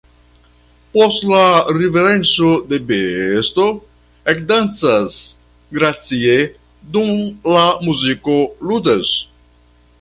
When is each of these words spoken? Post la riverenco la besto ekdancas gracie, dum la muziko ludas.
Post 0.93 1.25
la 1.31 1.41
riverenco 1.77 2.49
la 2.71 2.79
besto 2.93 3.67
ekdancas 4.35 5.21
gracie, 5.79 6.35
dum 6.97 7.17
la 7.59 7.71
muziko 7.89 8.43
ludas. 8.73 9.17